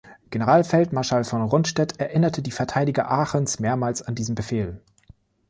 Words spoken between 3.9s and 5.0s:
an diesen Befehl.